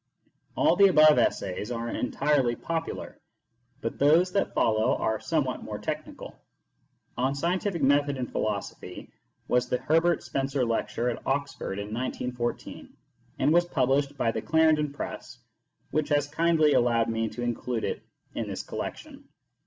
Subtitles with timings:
[0.55, 3.19] All the above essays are entirely popular,
[3.81, 6.35] but those that follow are somewhat more technical."
[7.19, 9.11] On Scientific Method in Philosophy"
[9.47, 12.97] was the Herbert Spencer lecture at Oxford in 1914,
[13.37, 15.37] and was published by the Clarendon Press,
[15.91, 18.01] which has kindly allowed me to include it
[18.33, 19.29] in this collection.